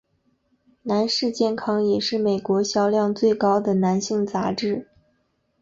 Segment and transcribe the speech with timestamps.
[0.81, 4.87] 男士健康也是美国销量最高的男性杂志。